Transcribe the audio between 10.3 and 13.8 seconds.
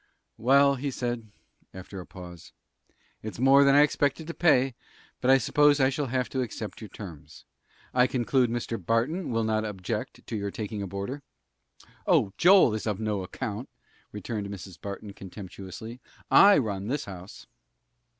your taking a boarder?" "Oh, Joel is of no account,"